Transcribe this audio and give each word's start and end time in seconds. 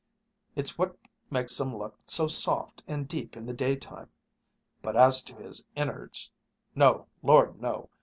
It's 0.55 0.79
what 0.79 0.97
makes 1.29 1.61
'em 1.61 1.77
look 1.77 1.95
so 2.07 2.25
soft 2.27 2.81
and 2.87 3.07
deep 3.07 3.37
in 3.37 3.45
the 3.45 3.53
daytime. 3.53 4.09
But 4.81 4.97
as 4.97 5.21
to 5.25 5.35
his 5.35 5.67
innards 5.75 6.31
no, 6.73 7.05
Lord 7.21 7.61
no! 7.61 7.87